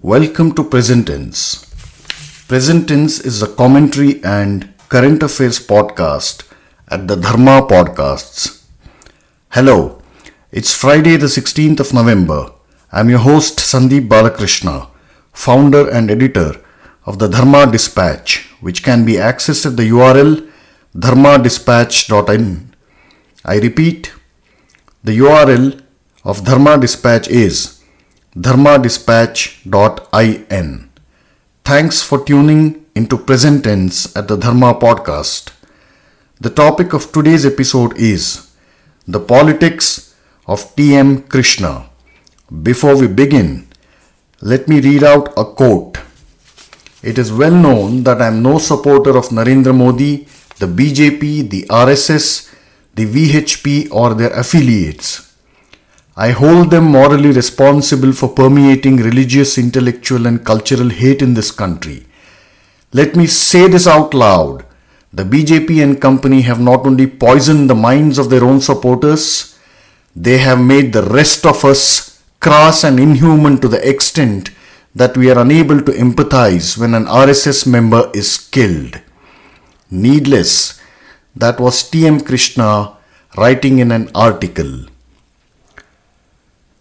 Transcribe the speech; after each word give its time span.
Welcome 0.00 0.54
to 0.54 0.62
Present 0.62 1.08
Tense. 1.08 1.64
Present 2.46 2.86
Tense 2.86 3.18
is 3.18 3.42
a 3.42 3.52
commentary 3.52 4.22
and 4.22 4.72
current 4.88 5.24
affairs 5.24 5.58
podcast 5.58 6.48
at 6.86 7.08
the 7.08 7.16
Dharma 7.16 7.66
Podcasts. 7.66 8.64
Hello, 9.50 10.00
it's 10.52 10.72
Friday, 10.72 11.16
the 11.16 11.26
16th 11.26 11.80
of 11.80 11.92
November. 11.92 12.52
I'm 12.92 13.10
your 13.10 13.18
host, 13.18 13.58
Sandeep 13.58 14.06
Balakrishna, 14.06 14.88
founder 15.32 15.90
and 15.90 16.12
editor 16.12 16.52
of 17.04 17.18
the 17.18 17.26
Dharma 17.26 17.66
Dispatch, 17.66 18.46
which 18.60 18.84
can 18.84 19.04
be 19.04 19.14
accessed 19.14 19.66
at 19.66 19.76
the 19.76 19.90
URL 19.90 20.48
dharmadispatch.in. 20.96 22.72
I 23.44 23.58
repeat, 23.58 24.12
the 25.02 25.18
URL 25.18 25.82
of 26.22 26.44
Dharma 26.44 26.78
Dispatch 26.78 27.26
is 27.26 27.77
dharmadispatch.in. 28.38 30.90
Thanks 31.64 32.02
for 32.02 32.24
tuning 32.24 32.86
into 32.94 33.18
present 33.18 33.64
tense 33.64 34.16
at 34.16 34.28
the 34.28 34.36
Dharma 34.36 34.74
podcast. 34.74 35.50
The 36.40 36.50
topic 36.50 36.92
of 36.92 37.10
today's 37.10 37.44
episode 37.44 37.98
is 37.98 38.48
the 39.08 39.18
politics 39.18 40.14
of 40.46 40.76
T.M. 40.76 41.24
Krishna. 41.24 41.90
Before 42.62 42.96
we 42.96 43.08
begin, 43.08 43.66
let 44.40 44.68
me 44.68 44.80
read 44.80 45.02
out 45.02 45.32
a 45.36 45.44
quote. 45.44 45.98
It 47.02 47.18
is 47.18 47.32
well 47.32 47.50
known 47.50 48.04
that 48.04 48.22
I 48.22 48.28
am 48.28 48.40
no 48.42 48.58
supporter 48.58 49.16
of 49.16 49.30
Narendra 49.30 49.74
Modi, 49.76 50.28
the 50.58 50.66
BJP, 50.66 51.50
the 51.50 51.64
RSS, 51.64 52.54
the 52.94 53.04
VHP, 53.04 53.90
or 53.90 54.14
their 54.14 54.30
affiliates. 54.30 55.27
I 56.26 56.32
hold 56.32 56.72
them 56.72 56.86
morally 56.86 57.30
responsible 57.30 58.12
for 58.12 58.28
permeating 58.28 58.96
religious, 58.96 59.56
intellectual, 59.56 60.26
and 60.26 60.44
cultural 60.44 60.88
hate 60.88 61.22
in 61.22 61.34
this 61.34 61.52
country. 61.52 62.06
Let 62.92 63.14
me 63.14 63.28
say 63.28 63.68
this 63.68 63.86
out 63.86 64.14
loud. 64.14 64.64
The 65.12 65.22
BJP 65.22 65.80
and 65.80 66.00
company 66.00 66.40
have 66.40 66.58
not 66.58 66.84
only 66.84 67.06
poisoned 67.06 67.70
the 67.70 67.76
minds 67.76 68.18
of 68.18 68.30
their 68.30 68.42
own 68.42 68.60
supporters, 68.60 69.56
they 70.16 70.38
have 70.38 70.60
made 70.60 70.92
the 70.92 71.04
rest 71.04 71.46
of 71.46 71.64
us 71.64 72.20
crass 72.40 72.82
and 72.82 72.98
inhuman 72.98 73.60
to 73.60 73.68
the 73.68 73.88
extent 73.88 74.50
that 74.96 75.16
we 75.16 75.30
are 75.30 75.38
unable 75.38 75.80
to 75.80 75.92
empathize 75.92 76.76
when 76.76 76.94
an 76.94 77.04
RSS 77.04 77.64
member 77.64 78.10
is 78.12 78.38
killed. 78.38 79.00
Needless, 79.88 80.80
that 81.36 81.60
was 81.60 81.88
T.M. 81.88 82.22
Krishna 82.22 82.96
writing 83.36 83.78
in 83.78 83.92
an 83.92 84.10
article. 84.16 84.86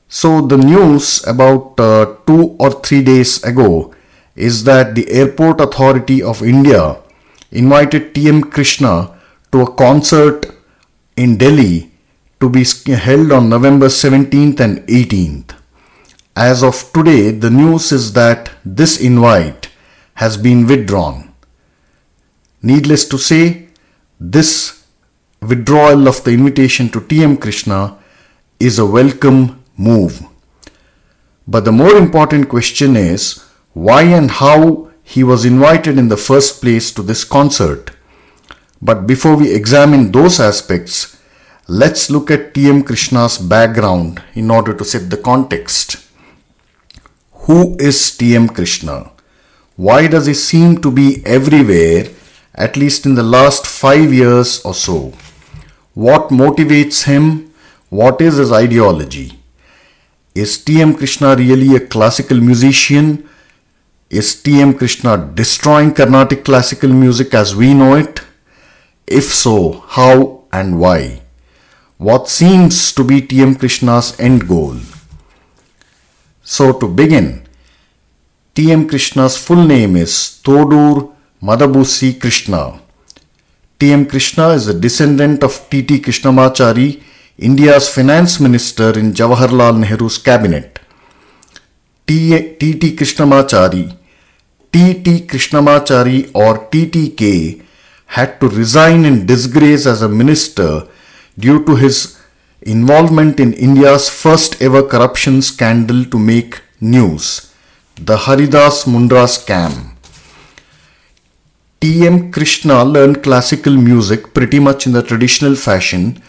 So, 0.10 0.40
the 0.40 0.58
news 0.58 1.26
about 1.28 1.80
uh, 1.80 2.16
two 2.26 2.56
or 2.60 2.72
three 2.72 3.04
days 3.04 3.44
ago 3.44 3.94
is 4.36 4.64
that 4.64 4.96
the 4.96 5.10
Airport 5.12 5.60
Authority 5.60 6.24
of 6.24 6.42
India 6.42 6.98
invited 7.52 8.16
T.M. 8.16 8.44
Krishna 8.44 9.20
to 9.52 9.62
a 9.62 9.74
concert 9.74 10.46
in 11.18 11.38
Delhi 11.38 11.92
to 12.40 12.50
be 12.50 12.64
held 12.94 13.34
on 13.34 13.50
November 13.50 13.88
17th 13.88 14.60
and 14.62 14.78
18th. 14.88 15.56
As 16.36 16.64
of 16.64 16.92
today, 16.94 17.32
the 17.32 17.50
news 17.50 17.92
is 17.92 18.14
that 18.14 18.52
this 18.64 19.02
invite 19.02 19.70
has 20.14 20.38
been 20.38 20.68
withdrawn. 20.68 21.34
Needless 22.62 23.08
to 23.10 23.18
say, 23.18 23.68
this 24.20 24.86
withdrawal 25.42 26.08
of 26.08 26.24
the 26.24 26.32
invitation 26.32 26.90
to 26.90 27.02
T.M. 27.02 27.38
Krishna 27.38 27.98
is 28.60 28.80
a 28.80 28.86
welcome 28.86 29.64
move. 29.78 30.26
But 31.48 31.64
the 31.64 31.72
more 31.72 31.96
important 31.96 32.50
question 32.50 32.96
is 32.96 33.44
why 33.74 34.02
and 34.04 34.30
how 34.30 34.92
he 35.04 35.24
was 35.24 35.46
invited 35.46 35.98
in 35.98 36.10
the 36.10 36.18
first 36.18 36.62
place 36.62 36.92
to 36.92 37.02
this 37.02 37.24
concert. 37.24 37.92
But 38.82 39.08
before 39.08 39.38
we 39.38 39.54
examine 39.54 40.12
those 40.12 40.40
aspects, 40.40 41.18
let's 41.68 42.10
look 42.10 42.30
at 42.30 42.54
T.M. 42.54 42.84
Krishna's 42.84 43.38
background 43.38 44.22
in 44.34 44.52
order 44.52 44.74
to 44.74 44.84
set 44.84 45.10
the 45.10 45.18
context. 45.18 46.06
Who 47.46 47.78
is 47.80 48.18
T.M. 48.18 48.50
Krishna? 48.50 49.12
Why 49.78 50.08
does 50.08 50.26
he 50.26 50.34
seem 50.34 50.82
to 50.82 50.92
be 50.92 51.24
everywhere, 51.26 52.10
at 52.54 52.76
least 52.76 53.06
in 53.06 53.16
the 53.16 53.24
last 53.24 53.66
five 53.66 54.12
years 54.12 54.60
or 54.66 54.74
so? 54.74 55.14
What 55.94 56.30
motivates 56.30 57.06
him? 57.06 57.54
What 57.90 58.20
is 58.20 58.36
his 58.36 58.52
ideology? 58.52 59.37
Is 60.38 60.60
T.M. 60.64 60.94
Krishna 60.94 61.36
really 61.36 61.76
a 61.76 61.80
classical 61.80 62.40
musician? 62.40 63.28
Is 64.08 64.40
T.M. 64.44 64.76
Krishna 64.76 65.18
destroying 65.34 65.96
Carnatic 65.96 66.46
classical 66.46 66.92
music 66.94 67.34
as 67.34 67.56
we 67.56 67.74
know 67.74 67.96
it? 67.96 68.22
If 69.08 69.34
so, 69.34 69.84
how 69.96 70.44
and 70.54 70.80
why? 70.80 71.22
What 71.98 72.30
seems 72.30 72.94
to 72.94 73.04
be 73.04 73.20
T.M. 73.20 73.56
Krishna's 73.56 74.16
end 74.20 74.48
goal? 74.48 74.78
So, 76.44 76.72
to 76.82 76.88
begin, 76.88 77.48
T.M. 78.54 78.88
Krishna's 78.88 79.38
full 79.38 79.64
name 79.66 79.96
is 79.96 80.40
Thodur 80.44 81.16
Madabusi 81.42 82.22
Krishna. 82.22 82.80
T.M. 83.80 84.06
Krishna 84.06 84.50
is 84.50 84.68
a 84.68 84.80
descendant 84.80 85.44
of 85.44 85.68
T.T. 85.72 86.00
Krishnamachari, 86.00 87.02
India's 87.40 87.88
finance 87.88 88.40
minister 88.40 88.98
in 88.98 89.14
Jawaharlal 89.14 89.78
Nehru's 89.78 90.18
cabinet. 90.18 90.80
T.T. 92.08 92.96
Krishnamachari, 92.96 93.96
T.T. 94.72 95.28
Krishnamachari 95.28 96.32
or 96.34 96.68
TTK 96.72 97.62
had 98.08 98.42
to 98.42 98.50
resign 98.50 99.06
in 99.06 99.28
disgrace 99.28 99.86
as 99.86 100.02
a 100.02 100.10
minister 100.10 100.88
due 101.38 101.64
to 101.64 101.76
his 101.76 102.20
involvement 102.64 103.40
in 103.40 103.54
India's 103.54 104.10
first 104.10 104.60
ever 104.60 104.82
corruption 104.82 105.44
scandal 105.44 106.06
to 106.06 106.18
make 106.18 106.64
news, 106.82 107.54
the 107.98 108.18
Haridas 108.18 108.86
Mundra 108.86 109.28
scam. 109.28 109.92
T.M. 111.82 112.32
Krishna 112.32 112.84
learned 112.84 113.22
classical 113.22 113.74
music 113.78 114.34
pretty 114.34 114.58
much 114.58 114.88
in 114.88 114.94
the 114.94 115.04
traditional 115.04 115.54
fashion 115.54 116.20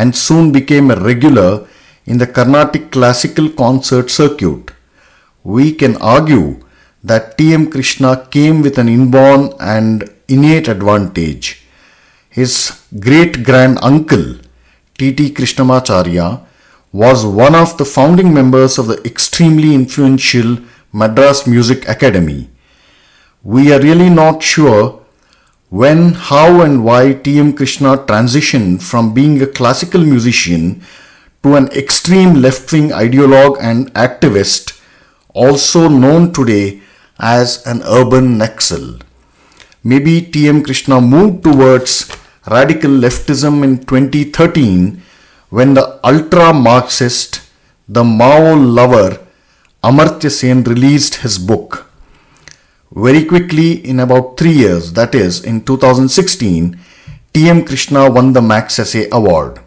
and 0.00 0.14
soon 0.26 0.52
became 0.58 0.90
a 0.90 1.00
regular 1.10 1.66
in 2.04 2.18
the 2.18 2.30
Carnatic 2.36 2.90
classical 2.96 3.48
concert 3.62 4.10
circuit. 4.10 4.72
We 5.42 5.72
can 5.72 5.96
argue 6.16 6.48
that 7.02 7.38
T.M. 7.38 7.70
Krishna 7.70 8.10
came 8.30 8.62
with 8.62 8.78
an 8.78 8.88
inborn 8.88 9.52
and 9.60 10.10
innate 10.28 10.68
advantage. 10.68 11.62
His 12.28 12.82
great 13.06 13.42
grand 13.48 13.78
uncle, 13.80 14.26
T.T. 14.98 15.30
Krishnamacharya, 15.36 16.28
was 16.92 17.24
one 17.24 17.54
of 17.54 17.76
the 17.78 17.84
founding 17.84 18.32
members 18.34 18.78
of 18.78 18.88
the 18.88 19.00
extremely 19.04 19.74
influential 19.74 20.58
Madras 20.92 21.46
Music 21.46 21.88
Academy. 21.88 22.50
We 23.42 23.72
are 23.72 23.80
really 23.80 24.10
not 24.10 24.42
sure 24.42 25.00
when, 25.76 26.14
how, 26.14 26.62
and 26.62 26.82
why 26.84 27.12
T.M. 27.12 27.52
Krishna 27.52 27.98
transitioned 27.98 28.82
from 28.82 29.12
being 29.12 29.42
a 29.42 29.46
classical 29.46 30.00
musician 30.00 30.82
to 31.42 31.54
an 31.54 31.66
extreme 31.80 32.32
left 32.44 32.72
wing 32.72 32.88
ideologue 32.88 33.58
and 33.60 33.92
activist, 33.92 34.80
also 35.34 35.86
known 35.86 36.32
today 36.32 36.80
as 37.18 37.66
an 37.66 37.82
urban 37.82 38.38
Naxal. 38.38 39.02
Maybe 39.84 40.22
T.M. 40.22 40.62
Krishna 40.62 40.98
moved 40.98 41.44
towards 41.44 42.10
radical 42.46 42.90
leftism 42.90 43.62
in 43.62 43.84
2013 43.84 45.02
when 45.50 45.74
the 45.74 46.00
ultra 46.02 46.54
Marxist, 46.54 47.42
the 47.86 48.02
Mao 48.02 48.54
lover, 48.54 49.20
Amartya 49.84 50.30
Sen 50.30 50.64
released 50.64 51.16
his 51.16 51.38
book. 51.38 51.85
Very 52.96 53.26
quickly, 53.26 53.86
in 53.86 54.00
about 54.00 54.38
three 54.38 54.52
years, 54.52 54.94
that 54.94 55.14
is, 55.14 55.44
in 55.44 55.62
2016, 55.66 56.80
T.M. 57.34 57.62
Krishna 57.66 58.10
won 58.10 58.32
the 58.32 58.40
Magsaysay 58.40 59.10
Award. 59.10 59.60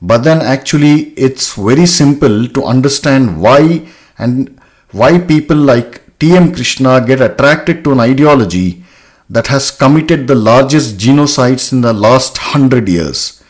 But 0.00 0.24
then, 0.24 0.40
actually, 0.40 1.10
it's 1.10 1.52
very 1.52 1.84
simple 1.84 2.48
to 2.48 2.64
understand 2.64 3.42
why 3.42 3.86
and 4.16 4.58
why 4.92 5.18
people 5.18 5.58
like 5.58 6.18
T.M. 6.18 6.54
Krishna 6.54 7.04
get 7.06 7.20
attracted 7.20 7.84
to 7.84 7.92
an 7.92 8.00
ideology 8.00 8.82
that 9.28 9.48
has 9.48 9.70
committed 9.70 10.26
the 10.26 10.34
largest 10.34 10.96
genocides 10.96 11.70
in 11.70 11.82
the 11.82 11.92
last 11.92 12.38
hundred 12.38 12.88
years. 12.88 13.44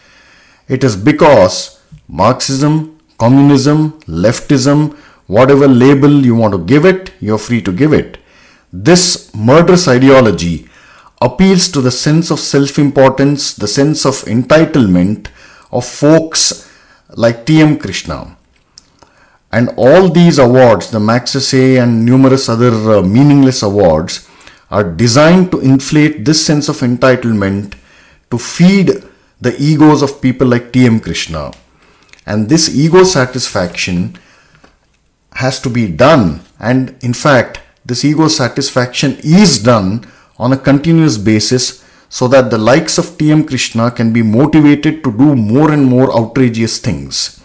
It 0.66 0.82
is 0.82 0.96
because 0.96 1.80
Marxism, 2.08 2.98
communism, 3.16 3.92
leftism, 4.08 4.96
whatever 5.28 5.68
label 5.68 6.10
you 6.10 6.34
want 6.34 6.52
to 6.52 6.64
give 6.64 6.84
it, 6.84 7.12
you're 7.20 7.38
free 7.38 7.62
to 7.62 7.70
give 7.70 7.92
it. 7.92 8.18
This 8.72 9.34
murderous 9.34 9.88
ideology 9.88 10.68
appeals 11.20 11.68
to 11.72 11.80
the 11.80 11.90
sense 11.90 12.30
of 12.30 12.40
self 12.40 12.78
importance, 12.78 13.54
the 13.54 13.68
sense 13.68 14.04
of 14.04 14.14
entitlement 14.24 15.28
of 15.72 15.84
folks 15.86 16.70
like 17.10 17.46
T.M. 17.46 17.78
Krishna. 17.78 18.36
And 19.50 19.70
all 19.76 20.10
these 20.10 20.38
awards, 20.38 20.90
the 20.90 20.98
Magsaysay 20.98 21.82
and 21.82 22.04
numerous 22.04 22.48
other 22.48 22.98
uh, 22.98 23.02
meaningless 23.02 23.62
awards, 23.62 24.28
are 24.70 24.84
designed 24.84 25.50
to 25.50 25.60
inflate 25.60 26.24
this 26.26 26.44
sense 26.44 26.68
of 26.68 26.80
entitlement 26.80 27.74
to 28.30 28.36
feed 28.36 29.02
the 29.40 29.56
egos 29.58 30.02
of 30.02 30.20
people 30.20 30.46
like 30.46 30.72
T.M. 30.72 31.00
Krishna. 31.00 31.52
And 32.26 32.50
this 32.50 32.76
ego 32.76 33.04
satisfaction 33.04 34.18
has 35.32 35.58
to 35.60 35.70
be 35.70 35.88
done. 35.88 36.42
And 36.60 36.96
in 37.00 37.14
fact, 37.14 37.60
this 37.88 38.04
ego 38.04 38.28
satisfaction 38.28 39.16
is 39.24 39.62
done 39.62 40.04
on 40.38 40.52
a 40.52 40.62
continuous 40.68 41.16
basis 41.16 41.84
so 42.10 42.28
that 42.28 42.50
the 42.50 42.58
likes 42.58 42.98
of 42.98 43.16
T.M. 43.18 43.44
Krishna 43.44 43.90
can 43.90 44.12
be 44.12 44.22
motivated 44.22 45.02
to 45.04 45.10
do 45.12 45.34
more 45.34 45.70
and 45.72 45.84
more 45.84 46.14
outrageous 46.16 46.78
things. 46.78 47.42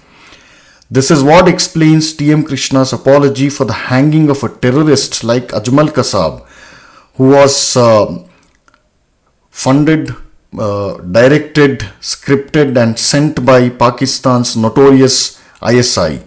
This 0.91 1.09
is 1.09 1.23
what 1.23 1.47
explains 1.47 2.13
T.M. 2.13 2.43
Krishna's 2.43 2.93
apology 2.93 3.49
for 3.49 3.65
the 3.65 3.79
hanging 3.91 4.29
of 4.29 4.43
a 4.43 4.49
terrorist 4.49 5.23
like 5.23 5.47
Ajmal 5.47 5.87
Kasab, 5.87 6.45
who 7.15 7.29
was 7.29 7.75
uh, 7.75 8.23
funded, 9.49 10.11
uh, 10.57 10.97
directed, 10.97 11.79
scripted, 11.99 12.77
and 12.77 12.99
sent 12.99 13.45
by 13.45 13.69
Pakistan's 13.69 14.55
notorious 14.55 15.41
ISI. 15.67 16.21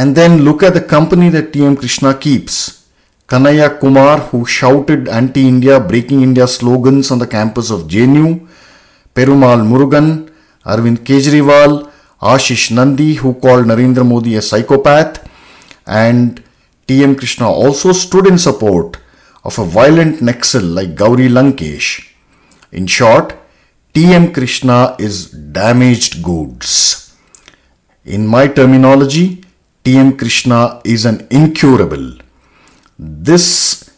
And 0.00 0.16
then 0.16 0.42
look 0.42 0.64
at 0.64 0.74
the 0.74 0.80
company 0.80 1.28
that 1.28 1.52
T.M. 1.52 1.76
Krishna 1.76 2.14
keeps. 2.14 2.84
Kanhaiya 3.28 3.78
Kumar, 3.78 4.18
who 4.18 4.44
shouted 4.44 5.08
anti 5.08 5.46
India, 5.46 5.78
breaking 5.78 6.20
India 6.20 6.48
slogans 6.48 7.12
on 7.12 7.20
the 7.20 7.28
campus 7.28 7.70
of 7.70 7.82
JNU, 7.82 8.44
Perumal 9.14 9.62
Murugan, 9.70 10.32
Arvind 10.66 10.98
Kejriwal, 11.06 11.92
Ashis 12.20 12.72
Nandy, 12.72 13.14
who 13.14 13.34
called 13.34 13.66
Narendra 13.66 14.04
Modi 14.04 14.34
a 14.34 14.42
psychopath, 14.42 15.30
and 15.86 16.42
T.M. 16.88 17.14
Krishna 17.14 17.48
also 17.48 17.92
stood 17.92 18.26
in 18.26 18.36
support 18.36 18.96
of 19.44 19.56
a 19.60 19.64
violent 19.64 20.16
Naxal 20.18 20.74
like 20.74 20.96
Gauri 20.96 21.28
Lankesh. 21.28 22.12
In 22.72 22.88
short, 22.88 23.36
T.M. 23.94 24.32
Krishna 24.32 24.96
is 24.98 25.30
damaged 25.30 26.20
goods. 26.20 27.14
In 28.04 28.26
my 28.26 28.48
terminology, 28.48 29.43
T.M. 29.84 30.16
Krishna 30.16 30.80
is 30.82 31.04
an 31.04 31.26
incurable. 31.30 32.16
This, 32.98 33.90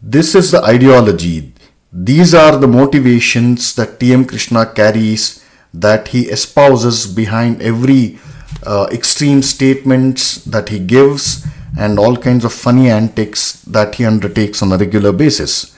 this 0.00 0.34
is 0.34 0.52
the 0.52 0.64
ideology. 0.64 1.52
These 1.92 2.32
are 2.32 2.56
the 2.56 2.66
motivations 2.66 3.74
that 3.74 4.00
T.M. 4.00 4.24
Krishna 4.24 4.64
carries 4.64 5.44
that 5.74 6.08
he 6.08 6.30
espouses 6.30 7.06
behind 7.06 7.60
every 7.60 8.18
uh, 8.64 8.86
extreme 8.90 9.42
statements 9.42 10.36
that 10.46 10.70
he 10.70 10.78
gives 10.78 11.46
and 11.78 11.98
all 11.98 12.16
kinds 12.16 12.46
of 12.46 12.54
funny 12.54 12.88
antics 12.88 13.60
that 13.64 13.96
he 13.96 14.06
undertakes 14.06 14.62
on 14.62 14.72
a 14.72 14.78
regular 14.78 15.12
basis. 15.12 15.76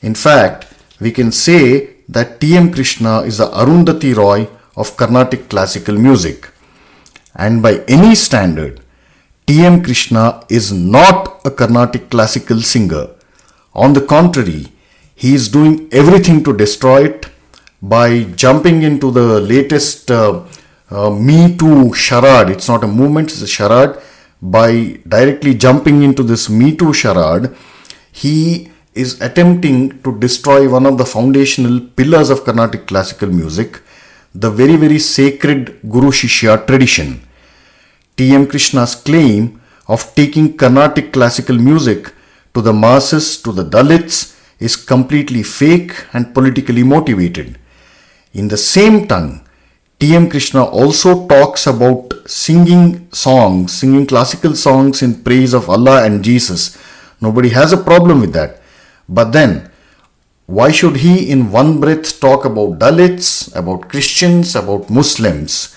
In 0.00 0.14
fact, 0.14 0.72
we 1.00 1.10
can 1.10 1.32
say 1.32 1.94
that 2.08 2.40
T.M. 2.40 2.72
Krishna 2.72 3.22
is 3.22 3.38
the 3.38 3.46
Arundhati 3.46 4.14
Roy 4.14 4.48
of 4.76 4.96
Carnatic 4.96 5.48
classical 5.48 5.98
music. 5.98 6.50
And 7.34 7.62
by 7.62 7.84
any 7.88 8.14
standard, 8.14 8.80
T.M. 9.46 9.82
Krishna 9.82 10.44
is 10.48 10.72
not 10.72 11.40
a 11.44 11.50
Carnatic 11.50 12.10
classical 12.10 12.60
singer. 12.60 13.08
On 13.74 13.92
the 13.92 14.00
contrary, 14.00 14.68
he 15.14 15.34
is 15.34 15.48
doing 15.48 15.88
everything 15.92 16.42
to 16.44 16.56
destroy 16.56 17.04
it 17.06 17.26
by 17.82 18.24
jumping 18.44 18.82
into 18.82 19.10
the 19.10 19.40
latest 19.40 20.10
uh, 20.10 20.42
uh, 20.90 21.10
Me 21.10 21.56
Too 21.56 21.92
charade. 21.92 22.50
It's 22.50 22.68
not 22.68 22.84
a 22.84 22.86
movement, 22.86 23.30
it's 23.30 23.42
a 23.42 23.46
charade 23.46 23.96
by 24.44 25.00
directly 25.08 25.54
jumping 25.54 26.02
into 26.02 26.22
this 26.22 26.50
Me 26.50 26.76
Too 26.76 26.92
charade, 26.92 27.54
he 28.12 28.70
is 28.92 29.20
attempting 29.20 30.02
to 30.02 30.16
destroy 30.18 30.68
one 30.68 30.86
of 30.86 30.98
the 30.98 31.06
foundational 31.06 31.80
pillars 31.80 32.30
of 32.30 32.44
Carnatic 32.44 32.86
classical 32.86 33.28
music, 33.28 33.80
the 34.34 34.50
very, 34.50 34.76
very 34.76 34.98
sacred 34.98 35.78
Guru 35.88 36.10
Shishya 36.10 36.66
tradition. 36.66 37.22
T.M. 38.16 38.46
Krishna's 38.46 38.94
claim 38.94 39.60
of 39.86 40.14
taking 40.14 40.56
Carnatic 40.56 41.12
classical 41.12 41.56
music 41.56 42.12
to 42.52 42.60
the 42.60 42.72
masses, 42.72 43.40
to 43.42 43.52
the 43.52 43.64
Dalits, 43.64 44.36
is 44.58 44.76
completely 44.76 45.42
fake 45.42 45.92
and 46.12 46.34
politically 46.34 46.82
motivated. 46.82 47.58
In 48.32 48.48
the 48.48 48.56
same 48.56 49.06
tongue, 49.06 49.40
T.M. 50.00 50.28
Krishna 50.28 50.64
also 50.64 51.26
talks 51.28 51.66
about 51.66 52.12
singing 52.26 53.08
songs, 53.12 53.72
singing 53.72 54.06
classical 54.06 54.54
songs 54.54 55.02
in 55.02 55.22
praise 55.22 55.54
of 55.54 55.70
Allah 55.70 56.04
and 56.04 56.24
Jesus. 56.24 56.76
Nobody 57.20 57.50
has 57.50 57.72
a 57.72 57.76
problem 57.76 58.20
with 58.20 58.32
that. 58.32 58.60
But 59.08 59.32
then, 59.32 59.70
why 60.46 60.70
should 60.70 60.96
he 60.96 61.30
in 61.30 61.50
one 61.50 61.80
breath 61.80 62.20
talk 62.20 62.44
about 62.44 62.78
Dalits, 62.78 63.54
about 63.56 63.88
Christians, 63.88 64.54
about 64.54 64.90
Muslims? 64.90 65.74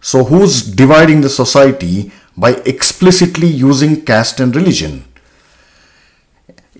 So, 0.00 0.24
who's 0.24 0.62
dividing 0.62 1.20
the 1.20 1.28
society 1.28 2.10
by 2.36 2.52
explicitly 2.66 3.46
using 3.46 4.04
caste 4.04 4.40
and 4.40 4.54
religion? 4.54 5.04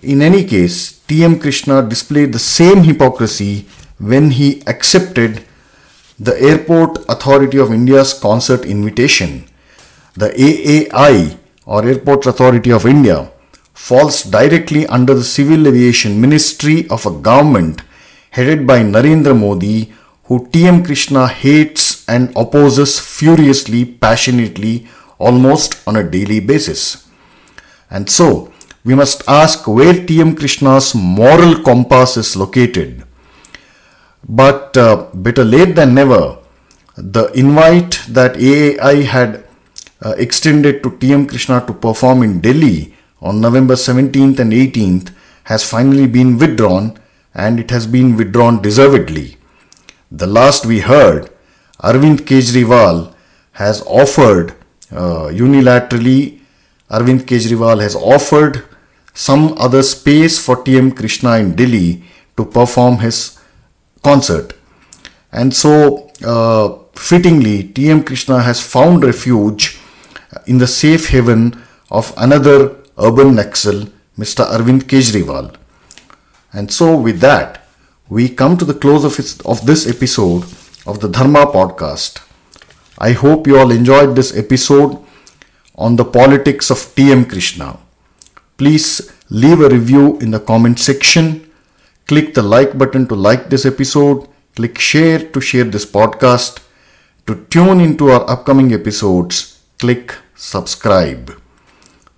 In 0.01 0.21
any 0.21 0.43
case, 0.43 0.99
T.M. 1.07 1.39
Krishna 1.39 1.81
displayed 1.81 2.33
the 2.33 2.39
same 2.39 2.83
hypocrisy 2.83 3.67
when 3.99 4.31
he 4.31 4.63
accepted 4.67 5.43
the 6.19 6.41
Airport 6.41 6.99
Authority 7.09 7.57
of 7.57 7.71
India's 7.71 8.13
concert 8.13 8.65
invitation. 8.65 9.45
The 10.15 10.29
AAI 10.29 11.37
or 11.65 11.85
Airport 11.85 12.25
Authority 12.25 12.71
of 12.71 12.85
India 12.85 13.31
falls 13.87 14.23
directly 14.23 14.85
under 14.87 15.13
the 15.15 15.23
Civil 15.23 15.67
Aviation 15.67 16.19
Ministry 16.21 16.87
of 16.89 17.05
a 17.05 17.11
government 17.27 17.81
headed 18.31 18.67
by 18.67 18.79
Narendra 18.81 19.35
Modi, 19.43 19.93
who 20.25 20.45
TM 20.47 20.85
Krishna 20.85 21.27
hates 21.27 22.07
and 22.07 22.31
opposes 22.35 22.99
furiously, 22.99 23.85
passionately, 23.85 24.87
almost 25.17 25.81
on 25.87 25.95
a 25.95 26.03
daily 26.03 26.41
basis. 26.41 27.07
And 27.89 28.09
so, 28.09 28.53
we 28.83 28.95
must 28.95 29.23
ask 29.27 29.65
where 29.65 29.93
TM 29.93 30.37
Krishna's 30.37 30.93
moral 30.93 31.63
compass 31.63 32.17
is 32.17 32.35
located. 32.35 33.03
But 34.27 34.75
uh, 34.77 35.07
better 35.13 35.45
late 35.45 35.75
than 35.75 35.95
never, 35.95 36.37
the 36.97 37.31
invite 37.31 38.03
that 38.09 38.33
AAI 38.35 39.05
had 39.05 39.45
uh, 40.01 40.15
extended 40.17 40.83
to 40.83 40.91
TM 40.91 41.27
Krishna 41.29 41.65
to 41.65 41.73
perform 41.73 42.23
in 42.23 42.41
Delhi 42.41 42.93
on 43.21 43.41
November 43.41 43.75
17th 43.75 44.39
and 44.39 44.51
18th 44.51 45.13
has 45.43 45.63
finally 45.69 46.07
been 46.07 46.37
withdrawn 46.37 46.97
and 47.33 47.59
it 47.59 47.69
has 47.71 47.87
been 47.87 48.15
withdrawn 48.15 48.61
deservedly. 48.61 49.37
The 50.11 50.27
last 50.27 50.65
we 50.65 50.79
heard, 50.79 51.29
Arvind 51.79 52.21
Kejriwal 52.21 53.13
has 53.53 53.81
offered 53.83 54.55
uh, 54.91 55.27
unilaterally, 55.31 56.39
Arvind 56.89 57.21
Kejriwal 57.21 57.81
has 57.81 57.95
offered 57.95 58.65
some 59.13 59.53
other 59.57 59.83
space 59.83 60.43
for 60.43 60.63
TM 60.63 60.95
Krishna 60.95 61.37
in 61.37 61.55
Delhi 61.55 62.03
to 62.37 62.45
perform 62.45 62.99
his 62.99 63.39
concert. 64.03 64.53
And 65.31 65.53
so, 65.53 66.09
uh, 66.23 66.79
fittingly, 66.93 67.63
T.M. 67.63 68.03
Krishna 68.03 68.41
has 68.41 68.61
found 68.61 69.03
refuge 69.03 69.79
in 70.47 70.57
the 70.57 70.67
safe 70.67 71.09
haven 71.09 71.61
of 71.91 72.13
another 72.17 72.78
urban 72.99 73.35
Naxal, 73.35 73.91
Mr. 74.17 74.45
Arvind 74.45 74.83
Kejriwal. 74.83 75.55
And 76.53 76.71
so, 76.71 76.97
with 76.97 77.19
that, 77.19 77.67
we 78.09 78.29
come 78.29 78.57
to 78.57 78.65
the 78.65 78.73
close 78.73 79.03
of, 79.03 79.15
of 79.45 79.65
this 79.65 79.87
episode 79.87 80.43
of 80.85 80.99
the 80.99 81.09
Dharma 81.09 81.45
podcast. 81.47 82.21
I 82.97 83.11
hope 83.11 83.47
you 83.47 83.57
all 83.57 83.71
enjoyed 83.71 84.15
this 84.15 84.35
episode 84.35 84.97
on 85.75 85.95
the 85.95 86.05
politics 86.05 86.69
of 86.69 86.77
TM 86.95 87.29
Krishna. 87.29 87.77
Please 88.57 89.11
leave 89.29 89.61
a 89.61 89.69
review 89.69 90.17
in 90.19 90.31
the 90.31 90.39
comment 90.39 90.79
section 90.79 91.49
Click 92.09 92.33
the 92.33 92.41
like 92.41 92.75
button 92.75 93.05
to 93.07 93.13
like 93.13 93.51
this 93.51 93.67
episode. 93.67 94.27
Click 94.55 94.79
share 94.79 95.19
to 95.29 95.39
share 95.39 95.65
this 95.65 95.85
podcast. 95.85 96.57
To 97.27 97.35
tune 97.51 97.81
into 97.81 98.09
our 98.09 98.27
upcoming 98.27 98.73
episodes, 98.73 99.59
click 99.77 100.15
subscribe. 100.33 101.29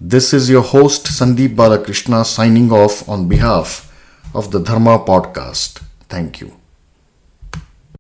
This 0.04 0.34
is 0.34 0.50
your 0.50 0.64
host 0.64 1.06
Sandeep 1.06 1.56
Balakrishna 1.56 2.26
signing 2.26 2.72
off 2.72 3.08
on 3.08 3.30
behalf 3.30 3.94
of 4.34 4.50
the 4.50 4.60
Dharma 4.60 4.98
podcast. 4.98 5.80
Thank 6.10 6.42
you. 6.42 6.61